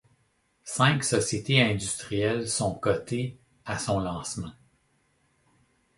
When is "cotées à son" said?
2.73-3.99